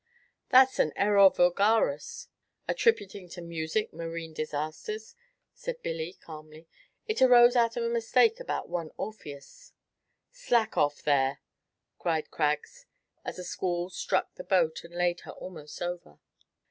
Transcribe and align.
"That's 0.49 0.79
an 0.79 0.93
error 0.95 1.29
vulgaris, 1.29 2.27
attributing 2.67 3.29
to 3.29 3.41
music 3.43 3.93
marine 3.93 4.33
disasters," 4.33 5.13
said 5.53 5.79
Billy, 5.83 6.13
calmly; 6.13 6.67
"it 7.07 7.21
arose 7.21 7.55
out 7.55 7.77
of 7.77 7.83
a 7.83 7.87
mistake 7.87 8.39
about 8.39 8.67
one 8.67 8.89
Orpheus." 8.97 9.73
"Slack 10.31 10.75
off 10.75 11.03
there!" 11.03 11.39
cried 11.99 12.31
Craggs, 12.31 12.87
as 13.23 13.37
a 13.37 13.43
squall 13.43 13.91
struck 13.91 14.33
the 14.33 14.43
boat, 14.43 14.83
and 14.83 14.95
laid 14.95 15.19
her 15.19 15.33
almost 15.33 15.79
over. 15.83 16.17